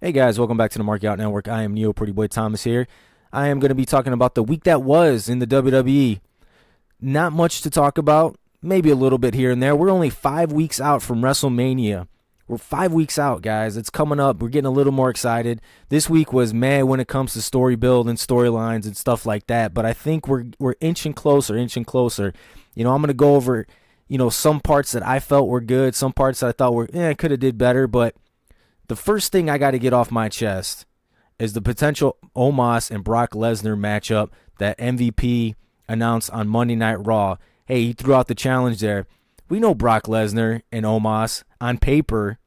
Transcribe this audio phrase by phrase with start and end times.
[0.00, 1.48] Hey guys, welcome back to the Mark Out Network.
[1.48, 2.86] I am Neal Pretty Boy Thomas here.
[3.32, 6.20] I am going to be talking about the week that was in the WWE.
[7.00, 9.74] Not much to talk about, maybe a little bit here and there.
[9.74, 12.06] We're only five weeks out from WrestleMania.
[12.46, 13.76] We're five weeks out, guys.
[13.76, 14.40] It's coming up.
[14.40, 15.60] We're getting a little more excited.
[15.88, 19.48] This week was mad when it comes to story build and storylines and stuff like
[19.48, 19.74] that.
[19.74, 22.32] But I think we're we're inching closer, inching closer.
[22.76, 23.66] You know, I'm going to go over,
[24.06, 26.88] you know, some parts that I felt were good, some parts that I thought were,
[26.94, 28.14] yeah, I could have did better, but
[28.88, 30.86] the first thing I got to get off my chest
[31.38, 35.54] is the potential Omos and Brock Lesnar matchup that MVP
[35.88, 37.36] announced on Monday Night Raw.
[37.66, 39.06] Hey, he threw out the challenge there.
[39.48, 42.38] We know Brock Lesnar and Omos on paper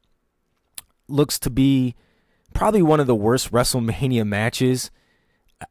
[1.08, 1.94] looks to be
[2.54, 4.90] probably one of the worst WrestleMania matches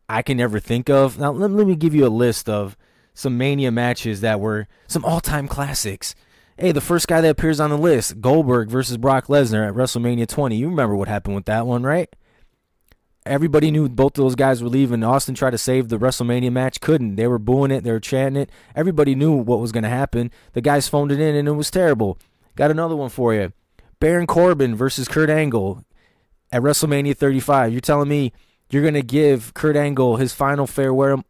[0.10, 1.20] I can ever think of.
[1.20, 2.78] Now, let, let me give you a list of
[3.14, 6.16] some Mania matches that were some all time classics.
[6.62, 10.28] Hey, the first guy that appears on the list, Goldberg versus Brock Lesnar at WrestleMania
[10.28, 10.56] 20.
[10.56, 12.16] You remember what happened with that one, right?
[13.26, 15.04] Everybody knew both of those guys were leaving.
[15.04, 17.16] Austin tried to save the WrestleMania match, couldn't.
[17.16, 18.52] They were booing it, they were chanting it.
[18.76, 20.30] Everybody knew what was going to happen.
[20.54, 22.20] The guys phoned it in, and it was terrible.
[22.56, 23.54] Got another one for you.
[24.00, 25.84] Baron Corbin versus Kurt Angle
[26.52, 27.72] at WrestleMania 35.
[27.72, 28.34] You're telling me
[28.74, 31.24] you're going to give Kurt Angle his final farewell,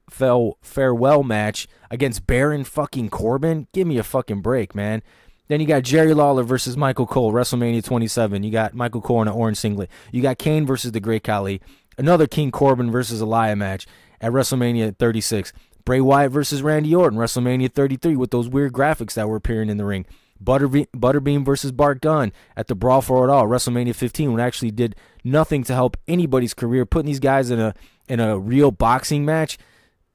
[0.62, 3.68] farewell match against Baron fucking Corbin?
[3.74, 5.02] Give me a fucking break, man.
[5.48, 8.44] Then you got Jerry Lawler versus Michael Cole, WrestleMania 27.
[8.44, 9.90] You got Michael Cole in an orange singlet.
[10.12, 11.62] You got Kane versus the Great Khali.
[11.98, 13.86] Another King Corbin versus Elia match
[14.22, 15.52] at WrestleMania 36.
[15.84, 19.78] Bray Wyatt versus Randy Orton, WrestleMania 33, with those weird graphics that were appearing in
[19.78, 20.06] the ring.
[20.44, 24.72] Butterbean, Butterbean versus Bart Gunn at the Brawl for It All, WrestleMania 15, when actually
[24.72, 26.86] did nothing to help anybody's career.
[26.86, 27.74] Putting these guys in a
[28.08, 29.58] in a real boxing match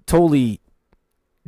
[0.07, 0.61] totally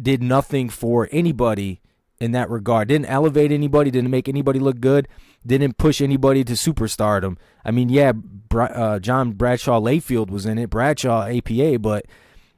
[0.00, 1.80] did nothing for anybody
[2.20, 2.88] in that regard.
[2.88, 5.08] Didn't elevate anybody, didn't make anybody look good,
[5.46, 7.36] didn't push anybody to superstardom.
[7.64, 8.12] I mean, yeah,
[8.54, 12.06] uh, John Bradshaw Layfield was in it, Bradshaw APA, but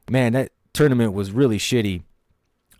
[0.08, 2.02] man, that tournament was really shitty.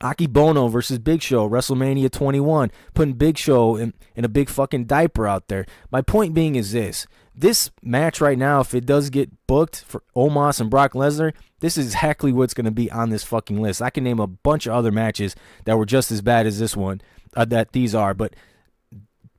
[0.00, 5.26] Akebono versus Big Show, WrestleMania 21, putting Big Show in, in a big fucking diaper
[5.26, 5.66] out there.
[5.90, 10.02] My point being is this this match right now, if it does get booked for
[10.16, 13.80] Omos and Brock Lesnar, this is exactly what's going to be on this fucking list.
[13.80, 15.34] I can name a bunch of other matches
[15.64, 17.00] that were just as bad as this one,
[17.34, 18.14] uh, that these are.
[18.14, 18.34] But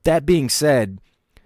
[0.04, 1.00] that being said,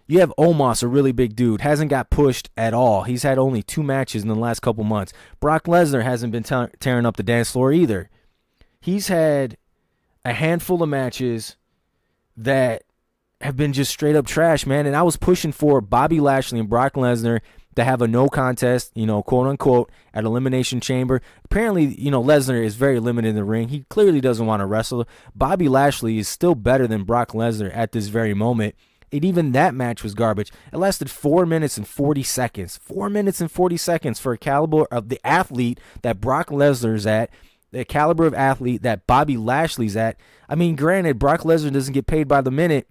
[0.06, 3.03] you have Omos, a really big dude, hasn't got pushed at all.
[3.03, 5.12] He's had only two matches in the last couple months.
[5.41, 6.44] Brock Lesnar hasn't been
[6.81, 8.09] tearing up the dance floor either
[8.86, 9.56] he's had
[10.24, 11.56] a handful of matches
[12.36, 12.84] that
[13.41, 14.86] have been just straight up trash, man.
[14.86, 17.41] And I was pushing for Bobby Lashley and Brock Lesnar
[17.75, 21.20] to have a no contest, you know, quote unquote, at Elimination Chamber.
[21.44, 23.69] Apparently, you know, Lesnar is very limited in the ring.
[23.69, 25.06] He clearly doesn't want to wrestle.
[25.34, 28.76] Bobby Lashley is still better than Brock Lesnar at this very moment.
[29.10, 30.52] And even that match was garbage.
[30.72, 32.78] It lasted four minutes and 40 seconds.
[32.78, 37.30] Four minutes and 40 seconds for a caliber of the athlete that Brock Lesnar's at
[37.71, 40.16] the caliber of athlete that Bobby Lashley's at.
[40.49, 42.88] I mean, granted, Brock Lesnar doesn't get paid by the minute,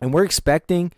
[0.00, 0.92] and we're expecting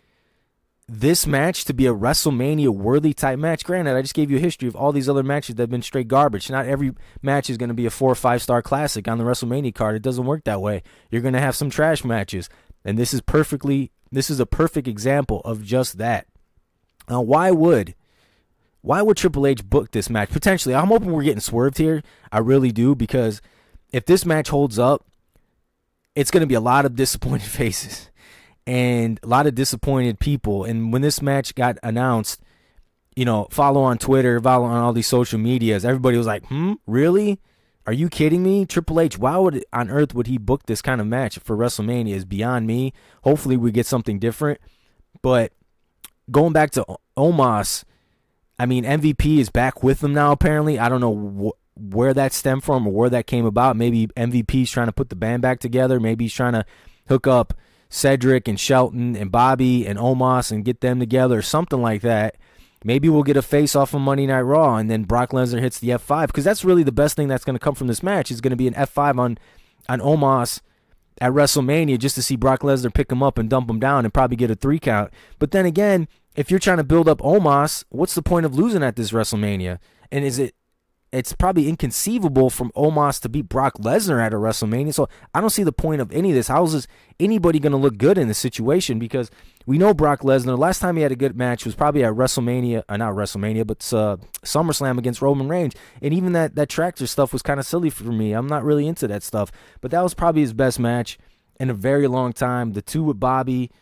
[0.93, 3.65] this match to be a WrestleMania worthy type match.
[3.65, 5.83] Granted, I just gave you a history of all these other matches that have been
[5.83, 6.51] straight garbage.
[6.51, 9.25] Not every match is going to be a four or five star classic on the
[9.25, 9.95] WrestleMania card.
[9.95, 10.83] It doesn't work that way.
[11.11, 12.49] You're going to have some trash matches,
[12.85, 13.93] and this is perfectly.
[14.11, 16.27] This is a perfect example of just that.
[17.09, 17.95] Now, why would
[18.83, 20.31] why would Triple H book this match?
[20.31, 22.03] Potentially, I'm hoping we're getting swerved here.
[22.33, 23.43] I really do because
[23.93, 25.05] if this match holds up,
[26.15, 28.11] it's going to be a lot of disappointed faces
[28.67, 30.65] and a lot of disappointed people.
[30.65, 32.41] And when this match got announced,
[33.17, 36.75] you know, follow on Twitter, follow on all these social medias, everybody was like, "Hmm,
[36.87, 37.41] really?
[37.87, 38.67] Are you kidding me?
[38.67, 42.15] Triple H, why would on earth would he book this kind of match for WrestleMania
[42.15, 42.93] is beyond me.
[43.25, 44.61] Hopefully we get something different.
[45.23, 45.53] But
[46.31, 46.85] going back to
[47.17, 47.85] Omos,
[48.61, 50.79] I mean, MVP is back with them now, apparently.
[50.79, 53.75] I don't know wh- where that stemmed from or where that came about.
[53.75, 55.99] Maybe MVP's trying to put the band back together.
[55.99, 56.67] Maybe he's trying to
[57.09, 57.55] hook up
[57.89, 62.37] Cedric and Shelton and Bobby and Omos and get them together or something like that.
[62.85, 65.79] Maybe we'll get a face off on Monday Night Raw and then Brock Lesnar hits
[65.79, 68.31] the F5 because that's really the best thing that's going to come from this match
[68.31, 69.39] is going to be an F5 on
[69.89, 70.61] on Omos
[71.19, 74.13] at WrestleMania just to see Brock Lesnar pick him up and dump him down and
[74.13, 75.11] probably get a three count.
[75.39, 78.83] But then again, if you're trying to build up Omos, what's the point of losing
[78.83, 79.79] at this WrestleMania?
[80.13, 80.55] And is it
[81.13, 84.95] it's probably inconceivable from Omos to beat Brock Lesnar at a WrestleMania.
[84.95, 86.49] So I don't see the point of any of this.
[86.49, 86.87] How is this
[87.19, 88.99] anybody going to look good in this situation?
[88.99, 89.31] Because
[89.67, 90.57] we know Brock Lesnar.
[90.57, 93.79] Last time he had a good match was probably at WrestleMania, uh, not WrestleMania, but
[93.93, 95.75] uh, SummerSlam against Roman Reigns.
[96.01, 98.33] And even that that tractor stuff was kind of silly for me.
[98.33, 99.51] I'm not really into that stuff.
[99.81, 101.19] But that was probably his best match
[101.59, 102.73] in a very long time.
[102.73, 103.73] The two with Bobby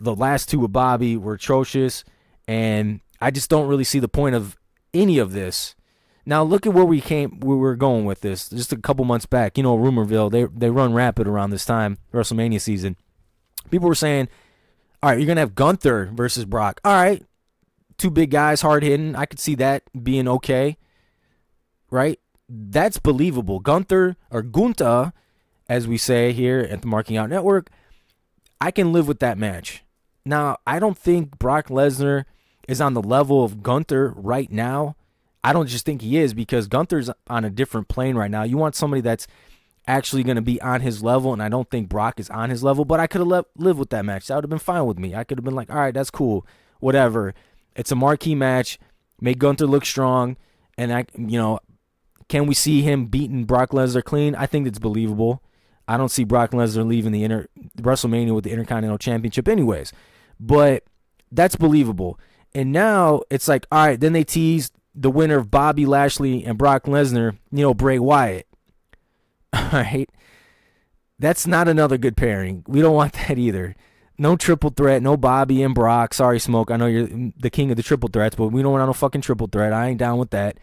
[0.00, 2.04] the last two with Bobby were atrocious,
[2.48, 4.56] and I just don't really see the point of
[4.94, 5.74] any of this.
[6.26, 8.48] Now look at where we came where we are going with this.
[8.48, 11.98] Just a couple months back, you know, Rumorville, they they run rapid around this time,
[12.12, 12.96] WrestleMania season.
[13.70, 14.28] People were saying,
[15.02, 16.80] All right, you're gonna have Gunther versus Brock.
[16.84, 17.24] All right.
[17.98, 19.14] Two big guys, hard hitting.
[19.14, 20.78] I could see that being okay.
[21.90, 22.18] Right?
[22.48, 23.60] That's believable.
[23.60, 25.12] Gunther or Gunta,
[25.68, 27.68] as we say here at the Marking Out Network,
[28.60, 29.84] I can live with that match.
[30.24, 32.24] Now, I don't think Brock Lesnar
[32.68, 34.96] is on the level of Gunther right now.
[35.42, 38.42] I don't just think he is because Gunther's on a different plane right now.
[38.42, 39.26] You want somebody that's
[39.86, 42.62] actually going to be on his level, and I don't think Brock is on his
[42.62, 44.26] level, but I could have lived with that match.
[44.26, 45.14] That would have been fine with me.
[45.14, 46.46] I could have been like, all right, that's cool,
[46.78, 47.34] whatever.
[47.74, 48.78] It's a marquee match.
[49.20, 50.36] Make Gunther look strong,
[50.78, 51.60] and I, you know,
[52.28, 54.34] can we see him beating Brock Lesnar clean?
[54.34, 55.42] I think it's believable.
[55.88, 59.92] I don't see Brock Lesnar leaving the inter WrestleMania with the Intercontinental Championship, anyways.
[60.40, 60.84] But
[61.30, 62.18] that's believable.
[62.54, 66.58] And now it's like, all right, then they teased the winner of Bobby Lashley and
[66.58, 68.46] Brock Lesnar, you know, Bray Wyatt.
[69.52, 70.10] All right.
[71.18, 72.64] That's not another good pairing.
[72.66, 73.76] We don't want that either.
[74.18, 76.12] No triple threat, no Bobby and Brock.
[76.12, 76.70] Sorry, Smoke.
[76.70, 77.08] I know you're
[77.38, 79.72] the king of the triple threats, but we don't want no fucking triple threat.
[79.72, 80.58] I ain't down with that.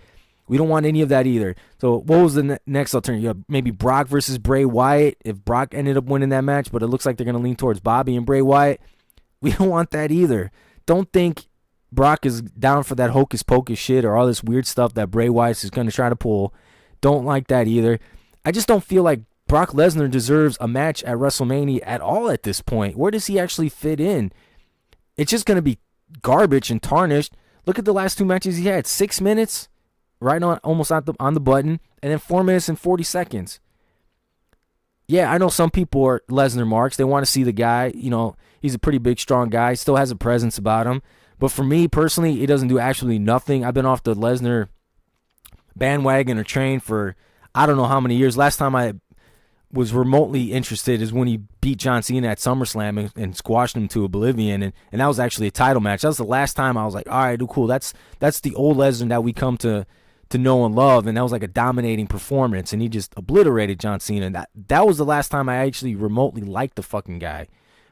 [0.47, 1.55] We don't want any of that either.
[1.79, 3.37] So, what was the ne- next alternative?
[3.47, 7.05] maybe Brock versus Bray Wyatt if Brock ended up winning that match, but it looks
[7.05, 8.79] like they're going to lean towards Bobby and Bray Wyatt.
[9.41, 10.51] We don't want that either.
[10.85, 11.45] Don't think
[11.91, 15.29] Brock is down for that hocus pocus shit or all this weird stuff that Bray
[15.29, 16.53] Wyatt is going to try to pull.
[17.01, 17.99] Don't like that either.
[18.43, 22.43] I just don't feel like Brock Lesnar deserves a match at WrestleMania at all at
[22.43, 22.97] this point.
[22.97, 24.31] Where does he actually fit in?
[25.15, 25.79] It's just going to be
[26.21, 27.33] garbage and tarnished.
[27.65, 28.85] Look at the last two matches he had.
[28.85, 29.69] Six minutes,
[30.19, 33.59] right on almost on the on the button, and then four minutes and forty seconds.
[35.07, 36.97] Yeah, I know some people are Lesnar marks.
[36.97, 37.93] They want to see the guy.
[37.95, 39.73] You know, he's a pretty big, strong guy.
[39.73, 41.01] Still has a presence about him.
[41.39, 43.63] But for me personally, it doesn't do actually nothing.
[43.63, 44.67] I've been off the Lesnar
[45.75, 47.15] bandwagon or train for
[47.55, 48.37] I don't know how many years.
[48.37, 48.95] Last time I
[49.71, 53.87] was remotely interested is when he beat John Cena at SummerSlam and, and, squashed him
[53.89, 56.01] to oblivion, and, and that was actually a title match.
[56.01, 57.67] That was the last time I was like, all right, cool.
[57.67, 59.85] That's that's the old Lesnar that we come to
[60.29, 63.79] to know and love, and that was like a dominating performance, and he just obliterated
[63.79, 64.29] John Cena.
[64.29, 67.47] That that was the last time I actually remotely liked the fucking guy.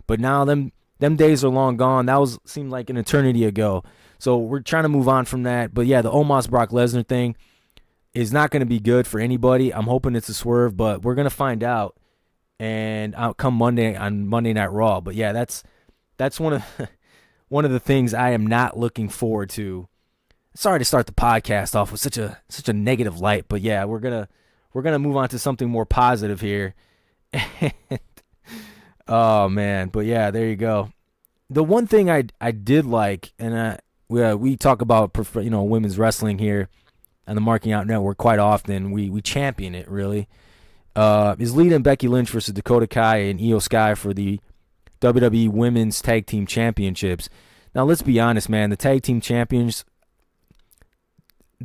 [0.07, 2.05] But now them them days are long gone.
[2.05, 3.83] That was seemed like an eternity ago.
[4.17, 5.73] So we're trying to move on from that.
[5.73, 7.35] But yeah, the Omos Brock Lesnar thing
[8.13, 9.73] is not going to be good for anybody.
[9.73, 11.97] I'm hoping it's a swerve, but we're to find out.
[12.59, 15.01] And I'll come Monday on Monday Night Raw.
[15.01, 15.63] But yeah, that's
[16.17, 16.63] that's one of
[17.49, 19.89] one of the things I am not looking forward to.
[20.55, 23.85] Sorry to start the podcast off with such a such a negative light, but yeah,
[23.85, 24.27] we're gonna
[24.73, 26.73] we're gonna move on to something more positive here.
[29.07, 30.91] Oh man, but yeah, there you go.
[31.49, 33.79] The one thing I I did like, and I,
[34.09, 36.69] we uh, we talk about you know women's wrestling here
[37.27, 38.91] on the Marking Out Network quite often.
[38.91, 40.27] We we champion it really.
[40.95, 44.39] Uh, is and Becky Lynch versus Dakota Kai and Iyo Sky for the
[45.01, 47.29] WWE Women's Tag Team Championships.
[47.75, 48.69] Now let's be honest, man.
[48.69, 49.83] The tag team champions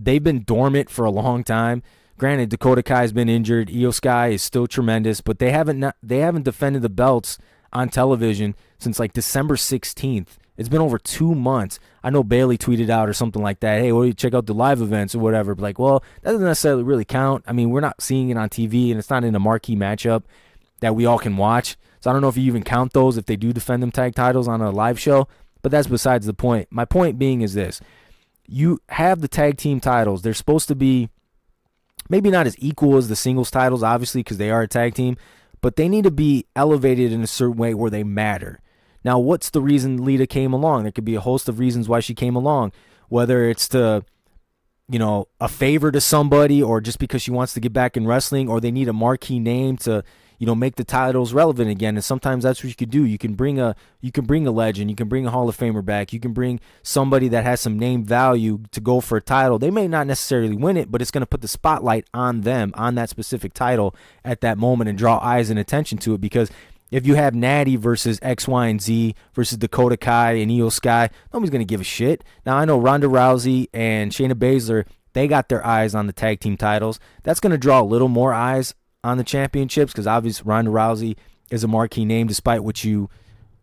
[0.04, 1.82] they've been dormant for a long time.
[2.18, 3.68] Granted, Dakota Kai's been injured.
[3.68, 7.38] Iyo Sky is still tremendous, but they haven't not, they haven't defended the belts
[7.72, 10.36] on television since like December 16th.
[10.56, 11.78] It's been over two months.
[12.04, 13.80] I know Bayley tweeted out or something like that.
[13.80, 15.54] Hey, well, you check out the live events or whatever.
[15.54, 17.44] But like, well, that doesn't necessarily really count.
[17.46, 20.24] I mean, we're not seeing it on TV, and it's not in a marquee matchup
[20.80, 21.78] that we all can watch.
[22.00, 24.14] So I don't know if you even count those if they do defend them tag
[24.14, 25.28] titles on a live show.
[25.62, 26.68] But that's besides the point.
[26.70, 27.80] My point being is this:
[28.50, 30.22] you have the tag team titles.
[30.22, 31.08] They're supposed to be
[32.08, 35.16] maybe not as equal as the singles titles, obviously, because they are a tag team,
[35.60, 38.60] but they need to be elevated in a certain way where they matter.
[39.04, 40.82] Now, what's the reason Lita came along?
[40.82, 42.72] There could be a host of reasons why she came along,
[43.08, 44.04] whether it's to,
[44.88, 48.06] you know, a favor to somebody or just because she wants to get back in
[48.06, 50.02] wrestling or they need a marquee name to,
[50.40, 51.96] you know make the titles relevant again.
[51.96, 53.04] And sometimes that's what you could do.
[53.04, 54.90] You can bring a you can bring a legend.
[54.90, 56.14] You can bring a hall of famer back.
[56.14, 59.58] You can bring somebody that has some name value to go for a title.
[59.58, 62.72] They may not necessarily win it but it's going to put the spotlight on them
[62.74, 63.94] on that specific title
[64.24, 66.22] at that moment and draw eyes and attention to it.
[66.22, 66.50] Because
[66.90, 71.10] if you have Natty versus X, Y, and Z versus Dakota Kai and Iyo Sky,
[71.32, 72.24] nobody's going to give a shit.
[72.44, 76.40] Now, I know Ronda Rousey and Shayna Baszler, they got their eyes on the tag
[76.40, 76.98] team titles.
[77.22, 81.16] That's going to draw a little more eyes on the championships because obviously Ronda Rousey
[81.50, 83.08] is a marquee name, despite what you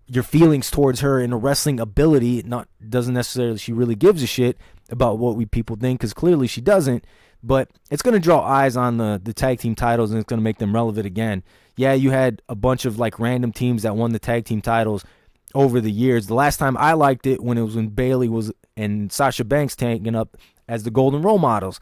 [0.09, 2.43] your feelings towards her and her wrestling ability.
[2.43, 4.57] Not doesn't necessarily she really gives a shit
[4.89, 7.05] about what we people think because clearly she doesn't.
[7.43, 10.39] But it's going to draw eyes on the the tag team titles and it's going
[10.39, 11.43] to make them relevant again.
[11.75, 15.05] Yeah, you had a bunch of like random teams that won the tag team titles
[15.53, 16.27] over the years.
[16.27, 19.75] The last time I liked it when it was when Bayley was and Sasha Banks
[19.75, 21.79] tanking up as the golden role models.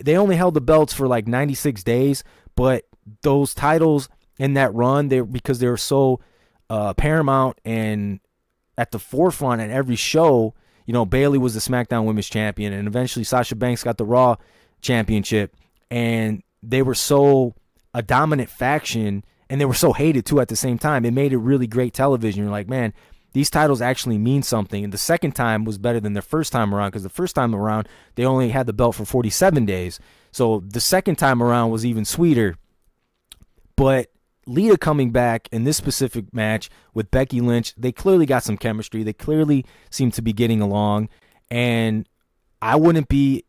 [0.00, 2.22] They only held the belts for like 96 days,
[2.54, 2.84] but
[3.22, 6.20] those titles in that run, they because they were so
[6.70, 8.20] uh, paramount and
[8.76, 10.54] at the forefront at every show.
[10.86, 14.36] You know, Bayley was the SmackDown Women's Champion, and eventually Sasha Banks got the Raw
[14.80, 15.54] Championship,
[15.90, 17.54] and they were so
[17.92, 21.04] a dominant faction, and they were so hated too at the same time.
[21.04, 22.42] It made it really great television.
[22.42, 22.94] You're like, man,
[23.32, 24.84] these titles actually mean something.
[24.84, 27.54] And the second time was better than the first time around because the first time
[27.54, 30.00] around they only had the belt for 47 days.
[30.32, 32.56] So the second time around was even sweeter.
[33.78, 34.10] But
[34.44, 39.04] Lita coming back in this specific match with Becky Lynch, they clearly got some chemistry.
[39.04, 41.10] They clearly seem to be getting along.
[41.48, 42.08] And
[42.60, 43.44] I wouldn't be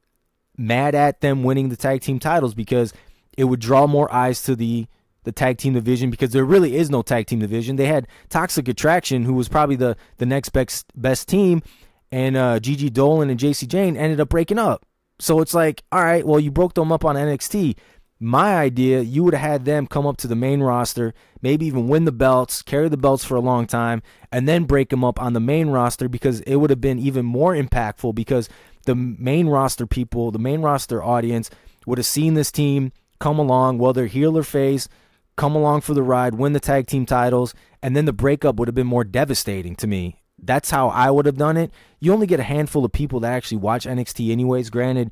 [0.56, 2.94] mad at them winning the tag team titles because
[3.40, 4.86] it would draw more eyes to the
[5.24, 7.76] the tag team division because there really is no tag team division.
[7.76, 11.64] They had Toxic Attraction, who was probably the the next best best team,
[12.12, 14.86] and uh, Gigi Dolin and Jacy Jayne ended up breaking up.
[15.20, 17.76] So it's like, all right, well, you broke them up on NXT.
[18.22, 21.88] My idea, you would have had them come up to the main roster, maybe even
[21.88, 25.22] win the belts, carry the belts for a long time, and then break them up
[25.22, 28.50] on the main roster because it would have been even more impactful because
[28.86, 31.50] the main roster people, the main roster audience
[31.86, 34.90] would have seen this team come along, whether heel or face,
[35.38, 38.68] come along for the ride, win the tag team titles, and then the breakup would
[38.68, 40.22] have been more devastating to me.
[40.38, 41.72] That's how I would have done it.
[42.00, 44.70] You only get a handful of people that actually watch NXT, anyways.
[44.70, 45.12] Granted,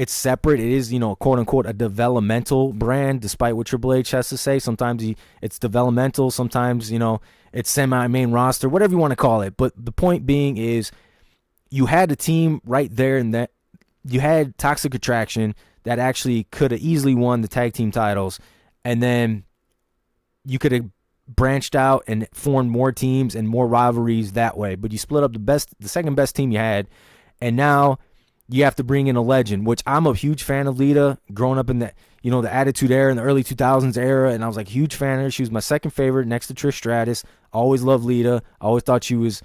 [0.00, 0.60] it's separate.
[0.60, 4.38] It is, you know, quote unquote, a developmental brand, despite what Triple H has to
[4.38, 4.58] say.
[4.58, 6.30] Sometimes he, it's developmental.
[6.30, 7.20] Sometimes, you know,
[7.52, 9.58] it's semi main roster, whatever you want to call it.
[9.58, 10.90] But the point being is
[11.68, 13.50] you had a team right there and that
[14.02, 18.40] you had Toxic Attraction that actually could have easily won the tag team titles.
[18.86, 19.44] And then
[20.46, 20.86] you could have
[21.28, 24.76] branched out and formed more teams and more rivalries that way.
[24.76, 26.88] But you split up the best, the second best team you had,
[27.42, 27.98] and now
[28.50, 29.66] you have to bring in a legend.
[29.66, 31.18] Which I'm a huge fan of Lita.
[31.32, 31.92] Growing up in the
[32.22, 34.94] you know the Attitude Era in the early 2000s era, and I was like huge
[34.94, 35.30] fan of her.
[35.30, 37.24] She was my second favorite next to Trish Stratus.
[37.52, 38.42] Always loved Lita.
[38.60, 39.42] Always thought she was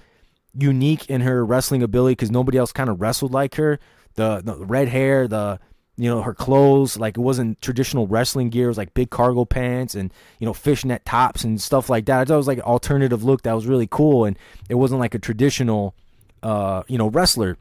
[0.54, 3.78] unique in her wrestling ability because nobody else kind of wrestled like her.
[4.14, 5.60] The, the red hair, the
[5.98, 9.46] you know her clothes like it wasn't traditional wrestling gear it was like big cargo
[9.46, 12.58] pants and you know fishnet tops and stuff like that i thought it was like
[12.58, 15.94] an alternative look that was really cool and it wasn't like a traditional
[16.42, 17.56] uh you know wrestler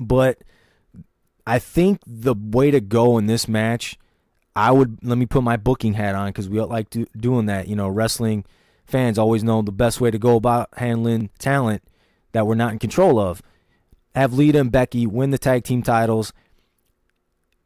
[0.00, 0.38] but
[1.46, 3.98] i think the way to go in this match
[4.54, 7.68] i would let me put my booking hat on because we like do, doing that
[7.68, 8.44] you know wrestling
[8.86, 11.82] fans always know the best way to go about handling talent
[12.32, 13.42] that we're not in control of.
[14.14, 16.32] Have lita and becky win the tag team titles.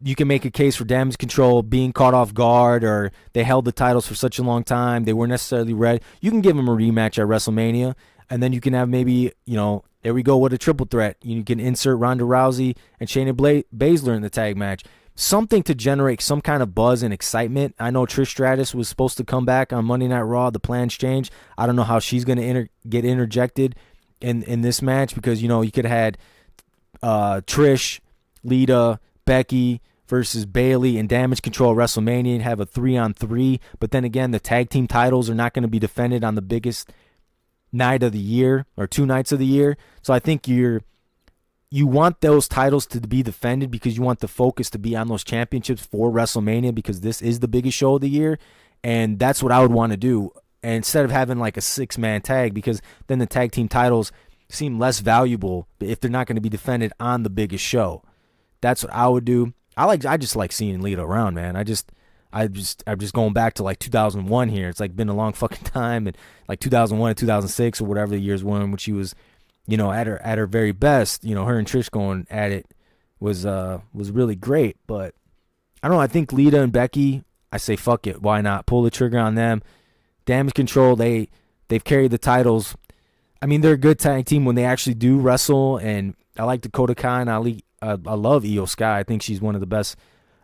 [0.00, 3.64] You can make a case for damage control being caught off guard or they held
[3.64, 6.02] the titles for such a long time they weren't necessarily ready.
[6.20, 7.94] You can give them a rematch at wrestlemania
[8.28, 11.16] and then you can have maybe you know there we go with a triple threat.
[11.20, 14.84] You can insert ronda rousey and shayna baszler in the tag match.
[15.16, 17.74] Something to generate some kind of buzz and excitement.
[17.80, 20.50] I know trish stratus was supposed to come back on monday night raw.
[20.50, 21.32] The plans changed.
[21.58, 23.74] I don't know how she's going to get interjected
[24.20, 26.18] in in this match because you know you could have had
[27.02, 27.98] uh, trish
[28.44, 33.58] lita Becky versus Bayley and Damage Control WrestleMania and have a three on three.
[33.80, 36.42] But then again, the tag team titles are not going to be defended on the
[36.42, 36.92] biggest
[37.76, 39.76] night of the year or two nights of the year.
[40.02, 40.82] So I think you're
[41.70, 45.08] you want those titles to be defended because you want the focus to be on
[45.08, 48.38] those championships for WrestleMania because this is the biggest show of the year.
[48.84, 50.30] And that's what I would want to do.
[50.62, 54.12] And instead of having like a six man tag, because then the tag team titles
[54.48, 58.02] seem less valuable if they're not going to be defended on the biggest show.
[58.60, 59.52] That's what I would do.
[59.76, 61.56] I like I just like seeing Lita around, man.
[61.56, 61.92] I just
[62.32, 64.68] I just I'm just going back to like 2001 here.
[64.68, 66.16] It's like been a long fucking time, and
[66.48, 69.14] like 2001 and 2006 or whatever the years were in which she was,
[69.66, 71.24] you know, at her at her very best.
[71.24, 72.66] You know, her and Trish going at it
[73.20, 74.76] was uh was really great.
[74.86, 75.14] But
[75.82, 76.02] I don't know.
[76.02, 77.24] I think Lita and Becky.
[77.52, 78.20] I say fuck it.
[78.20, 79.62] Why not pull the trigger on them?
[80.24, 80.96] Damage Control.
[80.96, 81.28] They
[81.68, 82.76] they've carried the titles.
[83.40, 86.62] I mean, they're a good tag team when they actually do wrestle, and I like
[86.62, 88.98] Dakota Kai and Ali I, I love Iyo Sky.
[88.98, 89.96] I think she's one of the best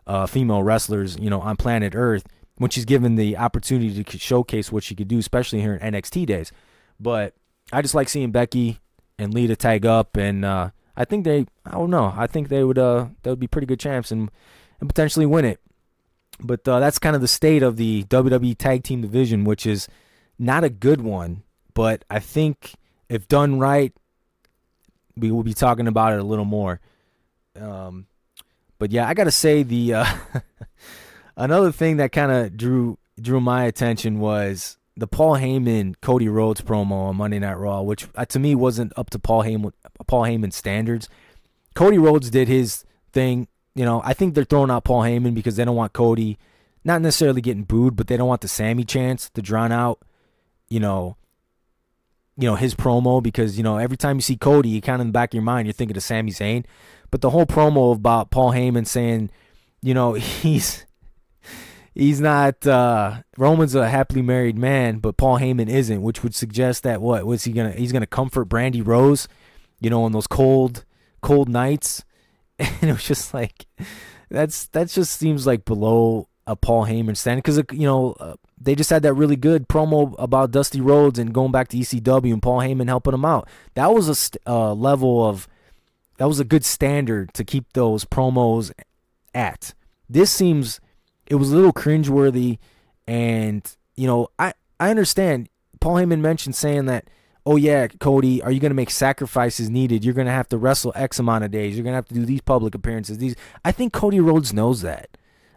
[0.07, 2.25] uh, female wrestlers, you know, on planet Earth
[2.57, 6.27] when she's given the opportunity to showcase what she could do, especially here in NXT
[6.27, 6.53] days.
[7.01, 7.35] But
[7.73, 8.79] I just like seeing Becky
[9.19, 12.63] and Lita tag up, and uh, I think they, I don't know, I think they
[12.65, 14.31] would, uh, they would be pretty good champs and
[14.83, 15.61] and potentially win it.
[16.41, 19.89] But uh, that's kind of the state of the WWE Tag Team division, which is
[20.41, 21.45] not a good one.
[21.73, 22.75] But I think
[23.09, 23.93] if done right,
[25.17, 26.81] we will be talking about it a little more.
[27.55, 28.07] Um,
[28.83, 30.05] but yeah, I gotta say the uh,
[31.37, 36.62] another thing that kind of drew drew my attention was the Paul Heyman Cody Rhodes
[36.62, 39.73] promo on Monday Night Raw, which uh, to me wasn't up to Paul Heyman
[40.09, 41.09] Paul Heyman standards.
[41.77, 43.47] Cody Rhodes did his thing.
[43.77, 46.37] You know, I think they're throwing out Paul Heyman because they don't want Cody,
[46.83, 50.01] not necessarily getting booed, but they don't want the Sami chance to drown out.
[50.69, 51.17] You know,
[52.43, 55.03] you know his promo because you know every time you see Cody, you kind of
[55.03, 56.65] in the back of your mind you're thinking of Sami Zayn.
[57.13, 59.31] But the whole promo about Paul Heyman saying,
[59.81, 60.85] you know, he's
[61.95, 66.83] he's not uh, Roman's a happily married man, but Paul Heyman isn't, which would suggest
[66.83, 69.29] that what was he gonna he's gonna comfort Brandi Rhodes,
[69.81, 70.85] you know, on those cold
[71.23, 72.05] cold nights,
[72.59, 73.67] and it was just like
[74.31, 78.75] that's that just seems like below a Paul Heyman stand because you know uh, they
[78.75, 82.42] just had that really good promo about Dusty Rhodes and going back to ECW and
[82.42, 83.49] Paul Heyman helping him out.
[83.75, 85.49] That was a st- uh, level of
[86.19, 88.71] that was a good standard to keep those promos
[89.35, 89.75] at.
[90.09, 90.81] This seems
[91.26, 92.59] it was a little cringeworthy,
[93.07, 95.49] and you know I I understand.
[95.81, 97.09] Paul Heyman mentioned saying that,
[97.45, 100.04] oh yeah, Cody, are you going to make sacrifices needed?
[100.04, 101.75] You're going to have to wrestle X amount of days.
[101.75, 103.19] You're going to have to do these public appearances.
[103.19, 105.16] These I think Cody Rhodes knows that.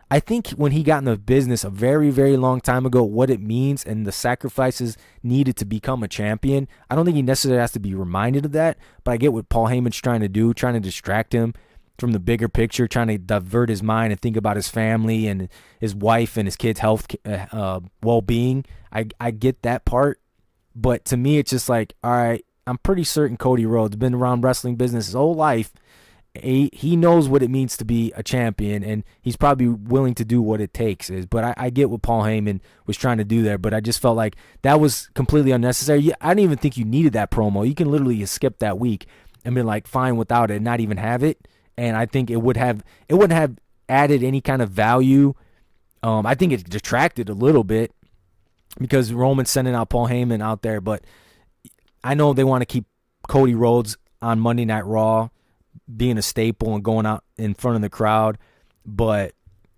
[0.09, 3.31] I think when he got in the business a very, very long time ago, what
[3.31, 7.59] it means and the sacrifices needed to become a champion, I don't think he necessarily
[7.59, 8.77] has to be reminded of that.
[9.03, 11.55] But I get what Paul Heyman's trying to do, trying to distract him
[11.97, 15.49] from the bigger picture, trying to divert his mind and think about his family and
[15.79, 18.63] his wife and his kids' health, uh, uh well being.
[18.91, 20.21] I, I get that part.
[20.75, 24.41] But to me, it's just like, all right, I'm pretty certain Cody Rhodes been around
[24.41, 25.73] wrestling business his whole life
[26.43, 30.25] he, he knows what it means to be a champion, and he's probably willing to
[30.25, 31.09] do what it takes.
[31.09, 33.79] Is but I, I get what Paul Heyman was trying to do there, but I
[33.79, 36.11] just felt like that was completely unnecessary.
[36.21, 37.67] I didn't even think you needed that promo.
[37.67, 39.07] You can literally skip that week
[39.43, 41.47] and be like fine without it, not even have it.
[41.77, 45.33] And I think it would have it wouldn't have added any kind of value.
[46.03, 47.91] Um, I think it detracted a little bit
[48.79, 51.03] because Roman's sending out Paul Heyman out there, but
[52.03, 52.85] I know they want to keep
[53.27, 55.29] Cody Rhodes on Monday Night Raw
[55.93, 58.37] being a staple and going out in front of the crowd.
[58.85, 59.33] But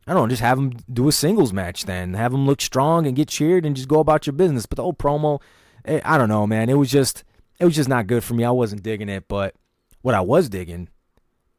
[0.05, 2.13] I don't know, just have them do a singles match then.
[2.13, 4.65] Have them look strong and get cheered and just go about your business.
[4.65, 5.41] But the whole promo,
[5.85, 6.69] eh, I don't know, man.
[6.69, 7.23] It was just
[7.59, 8.43] it was just not good for me.
[8.43, 9.55] I wasn't digging it, but
[10.01, 10.89] what I was digging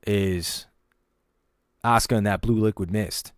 [0.07, 0.67] is
[1.85, 3.33] Asuka and that blue liquid mist.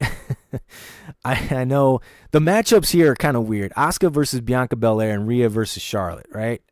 [1.24, 3.72] I, I know the matchups here are kind of weird.
[3.72, 6.62] Asuka versus Bianca Belair and Rhea versus Charlotte, right?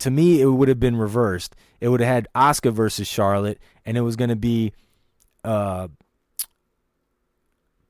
[0.00, 1.54] To me, it would have been reversed.
[1.80, 4.72] It would have had Asuka versus Charlotte, and it was going to be
[5.44, 5.88] uh,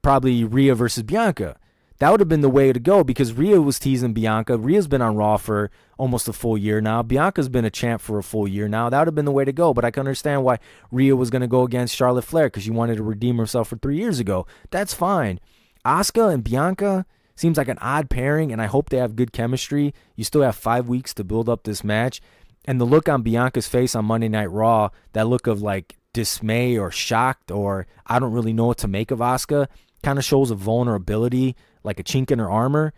[0.02, 1.56] probably Rhea versus Bianca.
[1.98, 4.58] That would have been the way to go because Rhea was teasing Bianca.
[4.58, 7.00] Rhea's been on Raw for almost a full year now.
[7.00, 8.88] Bianca's been a champ for a full year now.
[8.90, 9.72] That would have been the way to go.
[9.72, 10.58] But I can understand why
[10.90, 13.76] Rhea was going to go against Charlotte Flair because she wanted to redeem herself for
[13.76, 14.46] three years ago.
[14.72, 15.38] That's fine.
[15.84, 19.94] Asuka and Bianca, Seems like an odd pairing, and I hope they have good chemistry.
[20.16, 22.20] You still have five weeks to build up this match.
[22.64, 26.76] And the look on Bianca's face on Monday Night Raw, that look of like dismay
[26.76, 29.66] or shocked or I don't really know what to make of Asuka,
[30.02, 32.92] kind of shows a vulnerability, like a chink in her armor.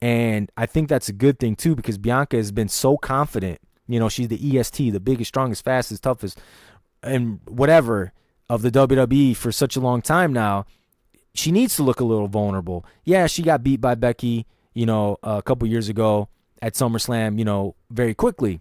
[0.00, 3.60] And I think that's a good thing too because Bianca has been so confident.
[3.86, 6.40] You know, she's the EST, the biggest, strongest, fastest, toughest,
[7.02, 8.12] and whatever
[8.48, 10.66] of the WWE for such a long time now
[11.34, 12.84] she needs to look a little vulnerable.
[13.04, 16.28] Yeah, she got beat by Becky, you know, a couple years ago
[16.60, 18.60] at SummerSlam, you know, very quickly.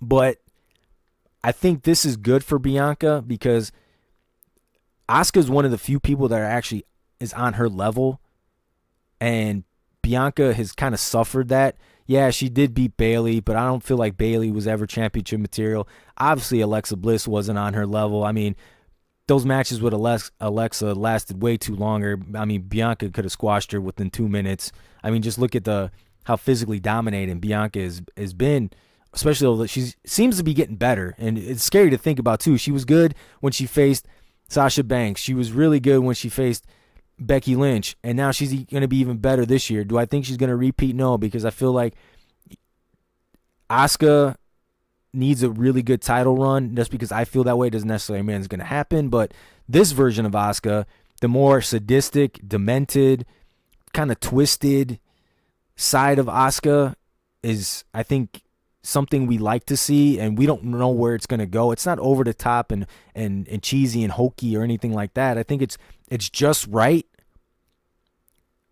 [0.00, 0.38] But
[1.42, 3.72] I think this is good for Bianca because
[5.08, 6.84] Asuka is one of the few people that are actually
[7.20, 8.20] is on her level,
[9.20, 9.64] and
[10.02, 11.76] Bianca has kind of suffered that.
[12.06, 15.88] Yeah, she did beat Bayley, but I don't feel like Bayley was ever championship material.
[16.18, 18.24] Obviously, Alexa Bliss wasn't on her level.
[18.24, 18.56] I mean,
[19.28, 22.18] those matches with Alexa lasted way too longer.
[22.34, 24.72] I mean, Bianca could have squashed her within two minutes.
[25.02, 25.90] I mean, just look at the
[26.24, 28.70] how physically dominating Bianca has has been,
[29.12, 31.14] especially though she seems to be getting better.
[31.18, 32.56] And it's scary to think about too.
[32.56, 34.06] She was good when she faced
[34.48, 35.20] Sasha Banks.
[35.20, 36.66] She was really good when she faced
[37.18, 39.84] Becky Lynch, and now she's going to be even better this year.
[39.84, 40.96] Do I think she's going to repeat?
[40.96, 41.94] No, because I feel like
[43.70, 44.36] Asuka
[45.12, 46.74] needs a really good title run.
[46.74, 49.08] Just because I feel that way doesn't necessarily mean it's going to happen.
[49.08, 49.32] But
[49.68, 50.86] this version of Asuka,
[51.20, 53.26] the more sadistic, demented,
[53.92, 54.98] kind of twisted
[55.76, 56.94] side of Asuka
[57.42, 58.42] is, I think,
[58.82, 61.70] something we like to see, and we don't know where it's going to go.
[61.70, 65.38] It's not over the top and, and and cheesy and hokey or anything like that.
[65.38, 67.06] I think it's it's just right,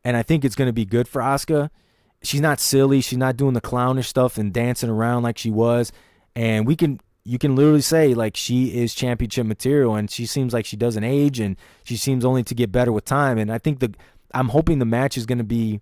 [0.04, 1.70] and I think it's going to be good for Asuka.
[2.22, 3.00] She's not silly.
[3.00, 5.90] She's not doing the clownish stuff and dancing around like she was
[6.40, 10.54] and we can you can literally say like she is championship material and she seems
[10.54, 13.36] like she doesn't age and she seems only to get better with time.
[13.36, 13.94] And i think the
[14.32, 15.80] i'm hoping the match is going to be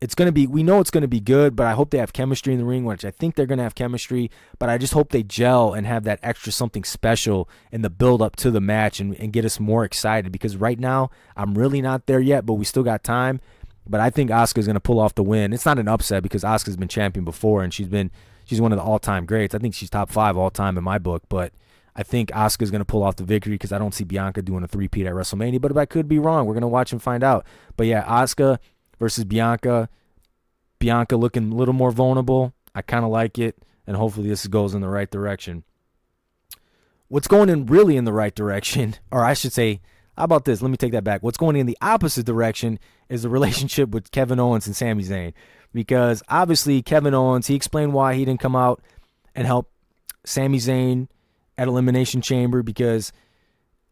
[0.00, 1.98] it's going to be we know it's going to be good but i hope they
[1.98, 4.78] have chemistry in the ring which i think they're going to have chemistry but i
[4.78, 8.50] just hope they gel and have that extra something special in the build up to
[8.50, 12.20] the match and, and get us more excited because right now i'm really not there
[12.20, 13.40] yet but we still got time.
[13.90, 15.52] But i think Asuka's going to pull off the win.
[15.52, 18.10] It's not an upset because Asuka's been champion before and she's been
[18.48, 21.22] she's one of the all-time greats i think she's top five all-time in my book
[21.28, 21.52] but
[21.98, 24.62] I think Asuka's going to pull off the victory because I don't see Bianca doing
[24.62, 27.02] a three-peat at WrestleMania, but if I could be wrong, we're going to watch and
[27.02, 27.44] find out.
[27.76, 28.60] But yeah, Asuka
[29.00, 29.88] versus Bianca.
[30.78, 32.54] Bianca looking a little more vulnerable.
[32.72, 35.64] I kind of like it, and hopefully this goes in the right direction.
[37.08, 39.80] What's going in really in the right direction, or I should say,
[40.18, 40.60] how about this?
[40.60, 41.22] Let me take that back.
[41.22, 45.32] What's going in the opposite direction is the relationship with Kevin Owens and Sami Zayn.
[45.72, 48.82] Because obviously, Kevin Owens, he explained why he didn't come out
[49.34, 49.70] and help
[50.24, 51.08] Sami Zayn
[51.56, 53.12] at Elimination Chamber because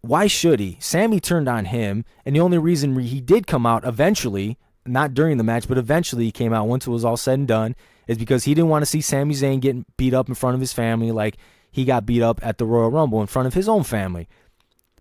[0.01, 0.79] why should he?
[0.81, 5.37] Sami turned on him, and the only reason he did come out eventually, not during
[5.37, 8.19] the match, but eventually he came out once it was all said and done, is
[8.19, 10.73] because he didn't want to see Sami Zayn getting beat up in front of his
[10.73, 11.37] family like
[11.71, 14.29] he got beat up at the Royal Rumble in front of his own family.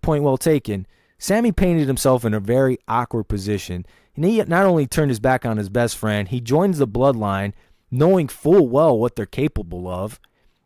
[0.02, 0.86] Point well taken.
[1.18, 5.44] Sami painted himself in a very awkward position, and he not only turned his back
[5.46, 7.52] on his best friend, he joins the bloodline
[7.90, 10.20] knowing full well what they're capable of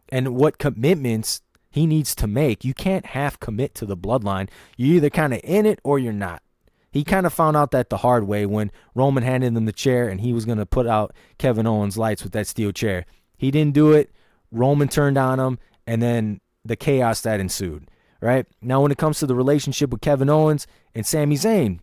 [0.08, 2.64] and what commitments he needs to make.
[2.64, 4.48] You can't half commit to the bloodline.
[4.76, 6.42] You're either kind of in it or you're not.
[6.90, 10.08] He kind of found out that the hard way when Roman handed him the chair
[10.08, 13.06] and he was going to put out Kevin Owens' lights with that steel chair.
[13.36, 14.10] He didn't do it.
[14.50, 17.88] Roman turned on him, and then the chaos that ensued.
[18.20, 21.80] Right now, when it comes to the relationship with Kevin Owens and Sami Zayn,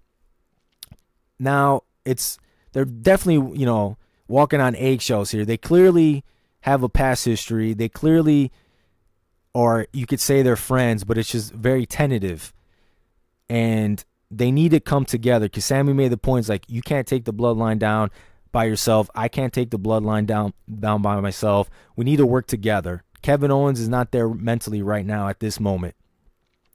[1.39, 2.37] now it's
[2.73, 3.97] they're definitely you know
[4.27, 5.45] walking on eggshells here.
[5.45, 6.23] They clearly
[6.61, 7.73] have a past history.
[7.73, 8.51] They clearly
[9.53, 12.53] or you could say they're friends, but it's just very tentative.
[13.49, 17.25] And they need to come together because Sami made the points like you can't take
[17.25, 18.11] the bloodline down
[18.51, 19.09] by yourself.
[19.15, 21.69] I can't take the bloodline down down by myself.
[21.95, 23.03] We need to work together.
[23.23, 25.95] Kevin Owens is not there mentally right now at this moment.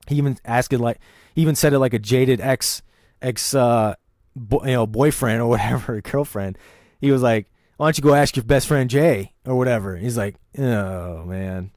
[0.08, 0.98] He even asked it like
[1.34, 2.82] he even said it like a jaded ex
[3.20, 3.94] ex uh
[4.34, 6.58] bo- you know boyfriend or whatever girlfriend.
[7.00, 10.16] He was like, "Why don't you go ask your best friend Jey or whatever?" He's
[10.16, 11.72] like, "Oh man."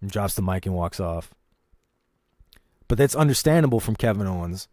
[0.00, 1.34] and drops the mic and walks off.
[2.88, 4.66] But that's understandable from Kevin Owens.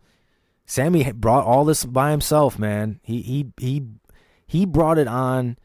[0.65, 2.99] Sami brought all this by himself, man.
[3.03, 3.83] He he he
[4.45, 5.57] he brought it on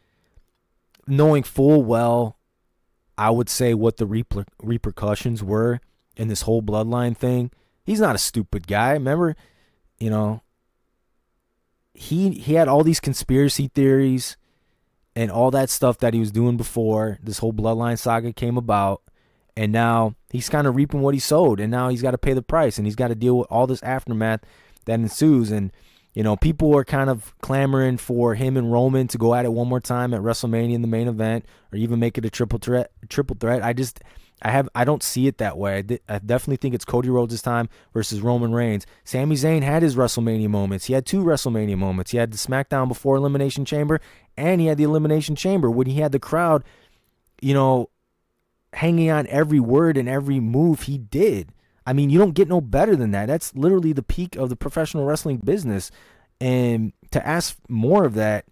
[1.07, 2.38] knowing full well
[3.18, 5.81] I would say what the reper- repercussions were
[6.16, 7.51] in this whole bloodline thing.
[7.85, 8.92] He's not a stupid guy.
[8.92, 9.37] Remember,
[9.98, 10.42] you know,
[11.94, 14.37] he he had all these conspiracy theories
[15.14, 19.03] and all that stuff that he was doing before this whole bloodline saga came about
[19.57, 22.33] and now he's kind of reaping what he sowed and now he's got to pay
[22.33, 24.40] the price and he's got to deal with all this aftermath
[24.87, 25.70] that ensues and
[26.14, 29.53] you know people are kind of clamoring for him and Roman to go at it
[29.53, 32.59] one more time at WrestleMania in the main event or even make it a triple
[32.59, 34.01] threat triple threat I just
[34.42, 35.78] I have I don't see it that way.
[35.78, 38.87] I, I definitely think it's Cody Rhodes time versus Roman Reigns.
[39.05, 40.87] Sami Zayn had his WrestleMania moments.
[40.87, 42.11] He had two WrestleMania moments.
[42.11, 44.00] He had the SmackDown before Elimination Chamber,
[44.37, 46.64] and he had the Elimination Chamber when he had the crowd,
[47.40, 47.88] you know,
[48.72, 51.52] hanging on every word and every move he did.
[51.87, 53.26] I mean, you don't get no better than that.
[53.26, 55.90] That's literally the peak of the professional wrestling business.
[56.40, 58.46] And to ask more of that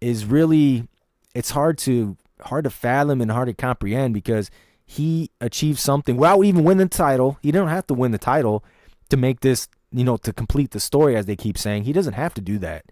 [0.00, 0.88] is really
[1.34, 4.50] it's hard to hard to fathom and hard to comprehend because
[4.86, 7.38] he achieved something without even winning the title.
[7.42, 8.64] He didn't have to win the title
[9.10, 11.84] to make this, you know, to complete the story as they keep saying.
[11.84, 12.86] He doesn't have to do that.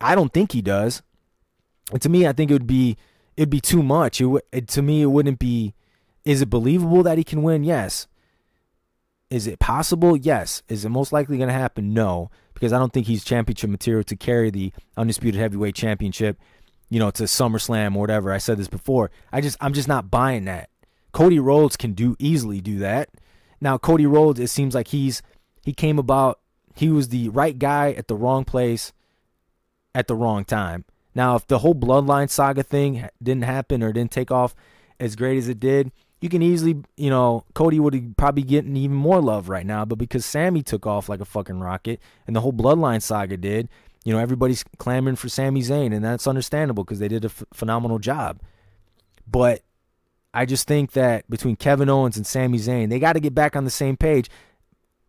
[0.00, 1.02] I don't think he does.
[1.92, 2.96] And to me, I think it would be
[3.36, 4.20] it'd be too much.
[4.20, 5.74] It, it to me it wouldn't be
[6.24, 7.62] is it believable that he can win?
[7.62, 8.06] Yes.
[9.30, 10.16] Is it possible?
[10.16, 10.62] Yes.
[10.68, 11.92] Is it most likely going to happen?
[11.92, 16.38] No, because I don't think he's championship material to carry the undisputed heavyweight championship,
[16.88, 18.32] you know, to SummerSlam or whatever.
[18.32, 19.10] I said this before.
[19.30, 20.70] I just I'm just not buying that.
[21.12, 23.08] Cody Rhodes can do easily do that.
[23.60, 25.22] Now Cody Rhodes, it seems like he's
[25.64, 26.40] he came about
[26.74, 28.92] he was the right guy at the wrong place
[29.94, 30.84] at the wrong time.
[31.14, 34.54] Now, if the whole bloodline saga thing didn't happen or didn't take off
[35.00, 35.90] as great as it did,
[36.20, 39.98] you can easily, you know, Cody would probably getting even more love right now, but
[39.98, 43.68] because Sami took off like a fucking rocket and the whole Bloodline saga did,
[44.04, 47.44] you know, everybody's clamoring for Sami Zayn, and that's understandable because they did a f-
[47.52, 48.40] phenomenal job.
[49.26, 49.62] But
[50.34, 53.56] I just think that between Kevin Owens and Sami Zayn, they got to get back
[53.56, 54.28] on the same page.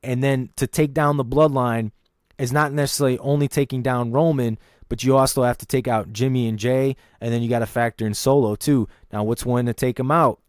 [0.01, 1.91] And then to take down the Bloodline
[2.37, 6.47] is not necessarily only taking down Roman, but you also have to take out Jimmy
[6.47, 8.87] and Jey, and then you got to factor in Solo too.
[9.11, 10.39] Now, what's one to take them out?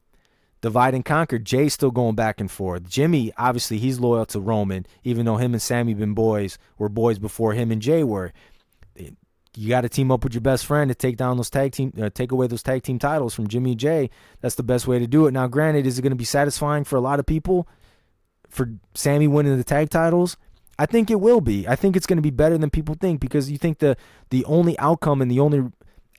[0.61, 1.39] divide and conquer.
[1.39, 2.89] Jey's still going back and forth.
[2.89, 7.19] Jimmy, obviously, he's loyal to Roman, even though him and Sami been boys, were boys
[7.19, 8.33] before him and Jey were.
[9.57, 11.93] You got to team up with your best friend to take down those tag team,
[12.01, 14.11] uh, take away those tag team titles from Jimmy Jey.
[14.41, 15.33] That's the best way to do it.
[15.33, 17.67] Now, granted, is it going to be satisfying for a lot of people
[18.49, 20.37] for Sami winning the tag titles?
[20.79, 21.67] I think it will be.
[21.67, 23.97] I think it's going to be better than people think because you think the
[24.31, 25.65] the only outcome and the only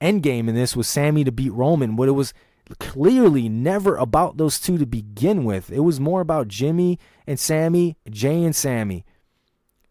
[0.01, 1.95] end game in this was Sami to beat Roman.
[1.95, 2.33] What it was
[2.79, 5.71] clearly never about those two to begin with.
[5.71, 9.05] It was more about Jimmy and Sami, Jey and Sami.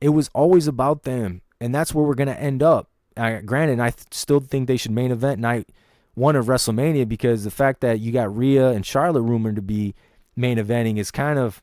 [0.01, 2.90] It was always about them, and that's where we're going to end up.
[3.21, 5.69] Uh, granted, I th- still think they should main event night
[6.15, 9.95] one of WrestleMania because the fact that you got Rhea and Charlotte rumored to be
[10.37, 11.63] main eventing is kind of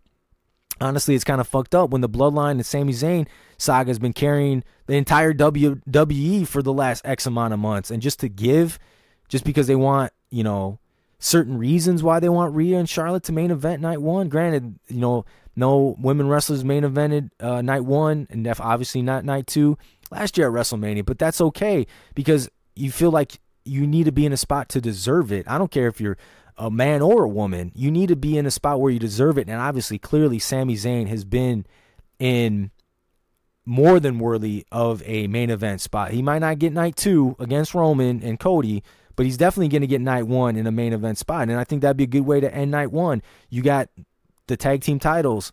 [0.80, 4.14] honestly it's kind of fucked up when the Bloodline and Sami Zayn saga has been
[4.14, 8.78] carrying the entire WWE for the last X amount of months, and just to give,
[9.28, 10.78] just because they want you know
[11.18, 14.30] certain reasons why they want Rhea and Charlotte to main event night one.
[14.30, 19.48] Granted, you know no women wrestlers main evented uh, night one, and obviously not night
[19.48, 19.76] two
[20.12, 24.26] last year at WrestleMania, but that's okay because you feel like you need to be
[24.26, 25.48] in a spot to deserve it.
[25.48, 26.18] I don't care if you're
[26.58, 27.72] a man or a woman.
[27.76, 29.48] You need to be in a spot where you deserve it.
[29.48, 31.66] And obviously, clearly, Sami Zayn has been
[32.20, 32.72] in
[33.66, 36.12] more than worthy of a main event spot.
[36.12, 38.82] He might not get night two against Roman and Cody,
[39.16, 41.50] but he's definitely going to get night one in a main event spot.
[41.50, 43.22] And I think that'd be a good way to end night one.
[43.50, 43.90] You got
[44.48, 45.52] the tag team titles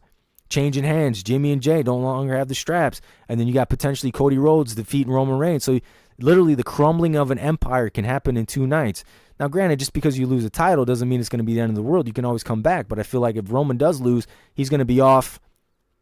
[0.55, 1.23] changing hands.
[1.23, 4.75] Jimmy and Jey don't longer have the straps, and then you got potentially Cody Rhodes
[4.75, 5.65] defeating Roman Reigns.
[5.65, 5.81] So
[6.21, 9.03] literally, the crumbling of an empire can happen in two nights.
[9.41, 11.61] Now, granted, just because you lose a title doesn't mean it's going to be the
[11.61, 12.07] end of the world.
[12.07, 14.79] You can always come back, but I feel like if Roman does lose, he's going
[14.79, 15.41] to be off,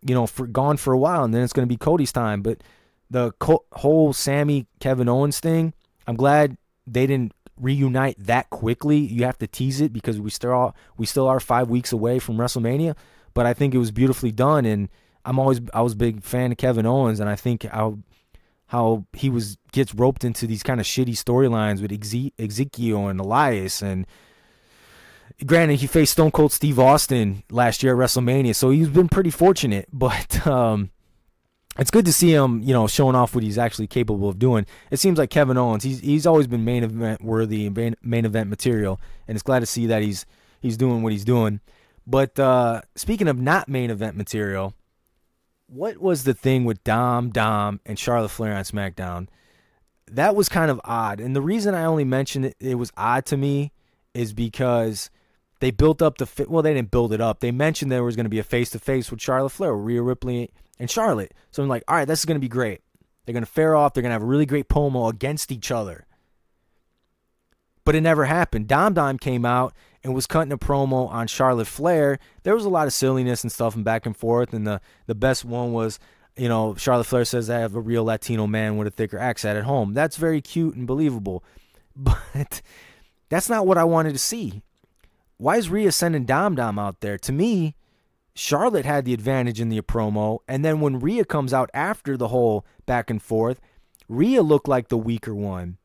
[0.07, 2.43] you know, for gone for a while, and then it's going to be Cody's time.
[2.43, 2.63] But
[3.11, 5.73] the co- whole Sami Kevin Owens thing,
[6.07, 8.99] I'm glad they didn't reunite that quickly.
[8.99, 12.19] You have to tease it because we still are, we still are five weeks away
[12.19, 12.97] from WrestleMania
[13.35, 14.65] but I think it was beautifully done.
[14.65, 14.89] And
[15.25, 17.99] I'm always I was a big fan of Kevin Owens, and I think how
[18.67, 21.93] how he was gets roped into these kind of shitty storylines with
[22.39, 24.07] Ezekiel and Elias and.
[25.47, 29.31] Granted, he faced Stone Cold Steve Austin last year at WrestleMania, so he's been pretty
[29.31, 29.89] fortunate.
[29.93, 30.91] But um,
[31.79, 34.67] it's good to see him, you know, showing off what he's actually capable of doing.
[34.91, 38.51] It seems like Kevin Owens, he's he's always been main event worthy and main event
[38.51, 40.27] material, and it's glad to see that he's
[40.61, 41.61] he's doing what he's doing.
[42.07, 44.75] But uh, speaking of not main event material,
[45.67, 49.29] what was the thing with Dom, Dom, and Charlotte Flair on SmackDown?
[50.11, 51.21] That was kind of odd.
[51.21, 53.73] And the reason I only mentioned it, it was odd to me
[54.15, 55.11] is because
[55.61, 56.51] they built up the fit.
[56.51, 57.41] Well, they didn't build it up.
[57.41, 60.03] They mentioned there was going to be a face to face with Charlotte Flair, Rhea
[60.03, 61.33] Ripley, and Charlotte.
[61.53, 62.83] So I'm like, all right, this is going to be great.
[63.25, 63.95] They're going to fare off.
[63.95, 66.07] They're going to have a really great promo against each other.
[67.85, 68.69] But it never happened.
[68.69, 72.19] Dom Dom came out and was cutting a promo on Charlotte Flair.
[72.43, 74.53] There was a lot of silliness and stuff and back and forth.
[74.53, 75.99] And the, the best one was,
[76.37, 79.59] you know, Charlotte Flair says, I have a real Latino man with a thicker accent
[79.59, 79.95] at home.
[79.95, 81.45] That's very cute and believable.
[81.95, 82.63] But
[83.29, 84.63] that's not what I wanted to see.
[85.37, 87.19] Why is Rhea sending Dom Dom out there?
[87.19, 87.75] To me,
[88.35, 90.39] Charlotte had the advantage in the promo.
[90.49, 93.61] And then when Rhea comes out after the whole back and forth,
[94.09, 95.77] Rhea looked like the weaker one.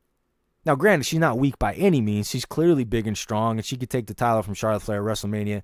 [0.68, 2.30] Now, granted, she's not weak by any means.
[2.30, 5.18] She's clearly big and strong, and she could take the title from Charlotte Flair at
[5.18, 5.62] WrestleMania.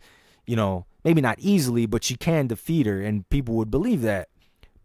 [0.47, 4.29] You know, maybe not easily, but she can defeat her, and people would believe that.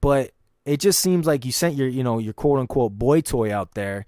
[0.01, 0.33] But
[0.65, 3.75] it just seems like you sent your, you know, your quote unquote boy toy out
[3.75, 4.07] there,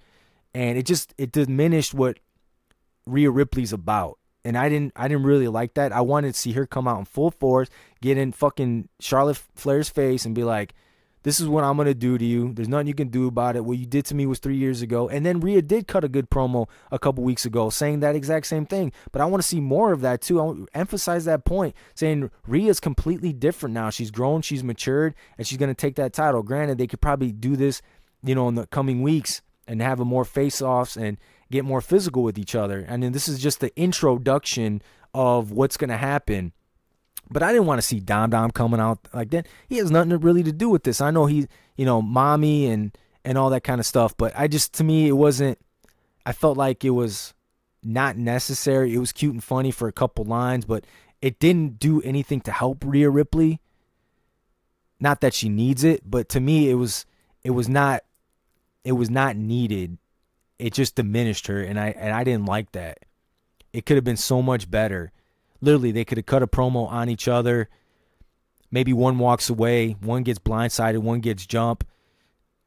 [0.53, 2.19] and it just it diminished what
[3.07, 4.19] Rhea Ripley's about.
[4.45, 5.93] And I didn't I didn't really like that.
[5.93, 7.69] I wanted to see her come out in full force,
[8.01, 10.75] get in fucking Charlotte Flair's face, and be like,
[11.23, 12.53] this is what I'm going to do to you.
[12.53, 13.65] There's nothing you can do about it.
[13.65, 15.09] What you did to me was three years ago.
[15.09, 18.47] And then Rhea did cut a good promo a couple weeks ago saying that exact
[18.47, 18.93] same thing.
[19.13, 20.41] But I want to see more of that too.
[20.41, 23.91] I want to emphasize that point saying Rhea's completely different now.
[23.91, 26.43] She's grown, she's matured, and she's going to take that title.
[26.43, 27.83] Granted, they could probably do this,
[28.23, 31.19] you know, in the coming weeks and have a more face offs and
[31.51, 32.85] get more physical with each other.
[32.89, 34.81] And then this is just the introduction
[35.13, 36.53] of what's going to happen
[37.31, 39.47] but I didn't want to see Dom Dom coming out like that.
[39.69, 41.01] He has nothing really to do with this.
[41.01, 44.17] I know he, you know, mommy and and all that kind of stuff.
[44.17, 45.59] But I just to me it wasn't.
[46.27, 47.33] I felt like it was
[47.83, 48.95] not necessary.
[48.95, 50.85] It was cute and funny for a couple lines, but
[51.23, 53.61] it didn't do anything to help Rhea Ripley.
[54.99, 57.07] Not that she needs it, but to me it was
[57.45, 58.03] it was not
[58.85, 59.99] it was not needed.
[60.59, 62.99] It just diminished her and I and I didn't like that.
[63.73, 65.13] It could have been so much better
[65.61, 67.69] literally they could have cut a promo on each other.
[68.71, 71.85] Maybe one walks away, one gets blindsided, one gets jump,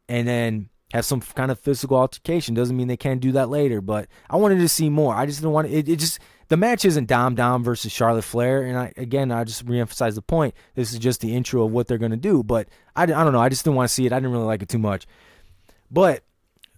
[0.10, 2.54] and then have some kind of physical altercation.
[2.54, 5.16] Doesn't mean they can't do that later, but I wanted to see more.
[5.16, 5.90] I just didn't want it.
[5.90, 9.66] It just the match isn't Dom Dom versus Charlotte Flair, and I again I just
[9.66, 10.54] reemphasize the point.
[10.76, 13.42] This is just the intro of what they're gonna do, but I, I don't know.
[13.42, 14.14] I just didn't want to see it.
[14.14, 15.08] I didn't really like it too much,
[15.90, 16.24] but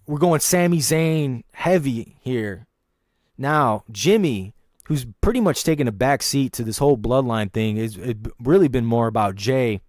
[0.06, 2.66] we're going Sami Zayn heavy here.
[3.36, 4.54] Now, Jimmy,
[4.86, 8.68] who's pretty much taken a back seat to this whole bloodline thing, is it really
[8.68, 9.80] been more about Jey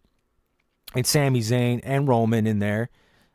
[0.96, 2.90] and Sami Zayn and Roman in there.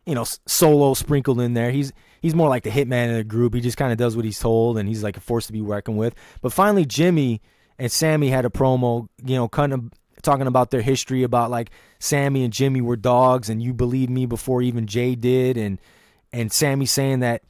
[0.05, 1.70] You know, Solo sprinkled in there.
[1.70, 3.55] He's he's more like the hitman of the group.
[3.55, 5.61] He just kind of does what he's told, and he's like a force to be
[5.61, 6.14] reckoned with.
[6.40, 7.40] But finally, Jimmy
[7.79, 11.70] and Sami had a promo, you know, kind of talking about their history about like
[12.01, 15.79] Sami and Jimmy were dogs, and you believed me before even Jey did, and
[16.33, 17.42] and Sami saying that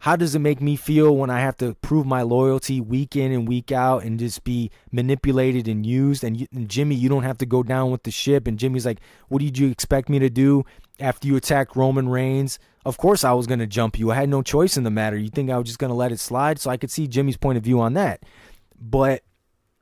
[0.00, 3.32] how does it make me feel when I have to prove my loyalty week in
[3.32, 6.22] and week out and just be manipulated and used?
[6.22, 8.46] And, you, and, Jimmy, you don't have to go down with the ship.
[8.46, 10.64] And Jimmy's like, What did you expect me to do
[11.00, 12.60] after you attacked Roman Reigns?
[12.84, 14.12] Of course, I was going to jump you.
[14.12, 15.18] I had no choice in the matter.
[15.18, 16.60] You think I was just going to let it slide?
[16.60, 18.22] So I could see Jimmy's point of view on that.
[18.80, 19.24] But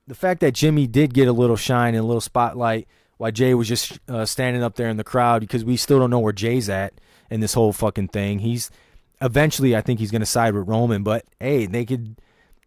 [0.06, 3.52] the fact that Jimmy did get a little shine and a little spotlight while Jey
[3.52, 6.32] was just uh, standing up there in the crowd because we still don't know where
[6.32, 6.94] Jey's at
[7.30, 8.38] in this whole fucking thing.
[8.38, 8.70] He's
[9.20, 12.20] eventually I think he's going to side with Roman, but hey, they could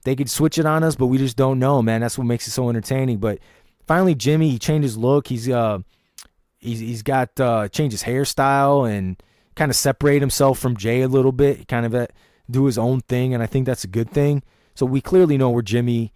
[0.04, 2.02] they could switch it on us, but we just don't know, man.
[2.02, 3.18] That's what makes it so entertaining.
[3.18, 3.40] But
[3.88, 5.28] finally, Jimmy he changed his look.
[5.28, 5.80] He's uh
[6.58, 9.22] he's he's got uh changed his hairstyle and
[9.56, 12.08] kind of separate himself from Jey a little bit, kind of uh,
[12.50, 14.44] do his own thing, and I think that's a good thing.
[14.74, 16.14] So we clearly know where Jimmy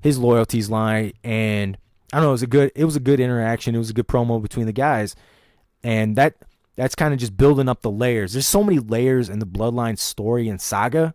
[0.00, 1.76] his loyalties lie, and
[2.12, 2.28] I don't know.
[2.28, 3.74] It was a good it was a good interaction.
[3.74, 5.16] It was a good promo between the guys,
[5.82, 6.36] and that
[6.76, 8.32] that's kind of just building up the layers.
[8.32, 11.14] There's so many layers in the Bloodline story and saga.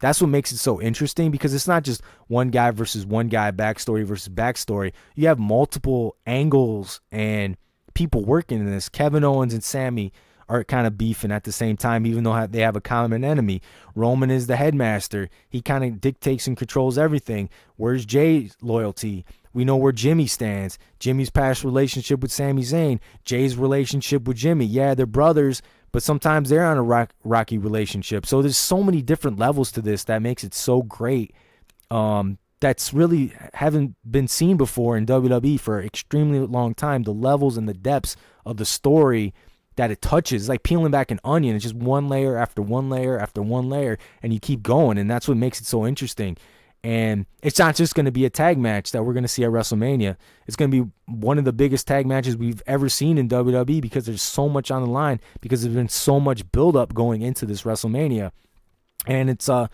[0.00, 3.50] That's what makes it so interesting because it's not just one guy versus one guy,
[3.50, 4.92] backstory versus backstory.
[5.14, 7.56] You have multiple angles and
[7.94, 8.88] people working in this.
[8.88, 10.12] Kevin Owens and Sami
[10.48, 13.62] are kind of beefing at the same time, even though they have a common enemy.
[13.94, 15.28] Roman is the headmaster.
[15.48, 17.48] He kind of dictates and controls everything.
[17.76, 19.24] Where's Jey's loyalty?
[19.52, 20.78] We know where Jimmy stands.
[20.98, 23.00] Jimmy's past relationship with Sami Zayn.
[23.24, 24.64] Jey's relationship with Jimmy.
[24.64, 25.60] Yeah, they're brothers,
[25.92, 28.26] but sometimes they're on a rock, rocky relationship.
[28.26, 31.34] So there's so many different levels to this that makes it so great.
[31.90, 37.02] Um, that's really haven't been seen before in WWE for an extremely long time.
[37.02, 39.34] The levels and the depths of the story
[39.76, 41.56] that it touches, like peeling back an onion.
[41.56, 45.10] It's just one layer after one layer after one layer, and you keep going, and
[45.10, 46.36] that's what makes it so interesting.
[46.82, 49.44] And it's not just going to be a tag match that we're going to see
[49.44, 50.16] at WrestleMania.
[50.46, 53.82] It's going to be one of the biggest tag matches we've ever seen in WWE
[53.82, 57.44] because there's so much on the line because there's been so much buildup going into
[57.44, 58.32] this WrestleMania.
[59.06, 59.66] And it's uh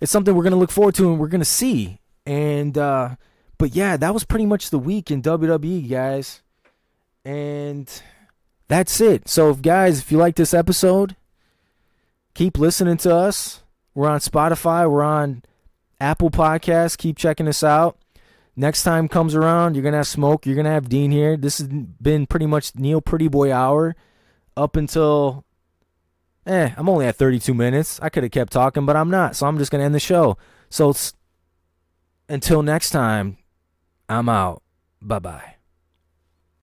[0.00, 2.00] it's something we're going to look forward to and we're going to see.
[2.24, 3.16] And uh
[3.58, 6.42] but yeah, that was pretty much the week in WWE, guys.
[7.24, 7.90] And
[8.68, 9.28] that's it.
[9.28, 11.16] So if guys, if you like this episode,
[12.34, 13.62] keep listening to us.
[13.94, 15.42] We're on Spotify, we're on
[16.00, 16.96] Apple Podcasts.
[16.96, 17.98] Keep checking us out.
[18.56, 20.46] Next time comes around, you're gonna have Smoke.
[20.46, 21.36] You're gonna have Dean here.
[21.36, 23.94] This has been pretty much Neal Pretty Boy hour
[24.56, 25.44] up until.
[26.46, 27.98] Eh, I'm only at 32 minutes.
[28.00, 29.36] I could have kept talking, but I'm not.
[29.36, 30.38] So I'm just gonna end the show.
[30.70, 30.94] So
[32.28, 33.36] until next time,
[34.08, 34.62] I'm out.
[35.02, 35.55] Bye bye.